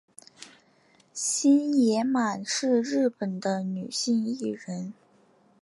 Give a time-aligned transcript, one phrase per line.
[1.13, 4.95] 星野满是日本的女性艺人。